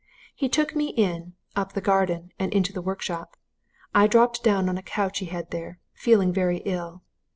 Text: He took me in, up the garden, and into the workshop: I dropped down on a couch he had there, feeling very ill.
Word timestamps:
He 0.33 0.49
took 0.49 0.75
me 0.75 0.87
in, 0.89 1.35
up 1.55 1.73
the 1.73 1.79
garden, 1.79 2.31
and 2.39 2.51
into 2.51 2.73
the 2.73 2.81
workshop: 2.81 3.37
I 3.93 4.07
dropped 4.07 4.43
down 4.43 4.67
on 4.67 4.75
a 4.79 4.81
couch 4.81 5.19
he 5.19 5.27
had 5.27 5.51
there, 5.51 5.77
feeling 5.93 6.33
very 6.33 6.57
ill. 6.65 7.03